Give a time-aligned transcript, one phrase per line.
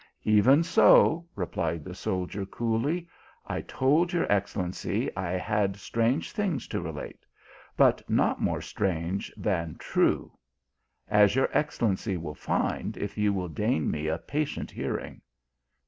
[0.23, 3.07] "Even so," replied the soldier, coolly,"
[3.45, 7.23] I told your excellency I had strange things to relate
[7.77, 10.35] but not more strange than true
[11.07, 15.21] as your excellency will find, if you will deign me a patient hearing."